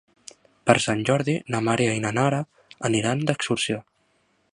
Per 0.69 0.75
Sant 0.85 1.03
Jordi 1.09 1.35
na 1.55 1.59
Maria 1.67 1.91
i 1.97 2.01
na 2.05 2.13
Nara 2.19 2.39
aniran 2.91 3.21
d'excursió. 3.29 3.79